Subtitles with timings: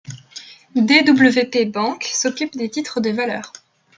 [0.75, 3.53] Dwpbank s'occupe des titres de valeur.